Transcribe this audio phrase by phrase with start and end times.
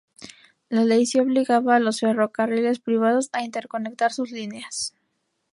[0.69, 4.95] La ley sí obligaba a los ferrocarriles privados a interconectar sus líneas.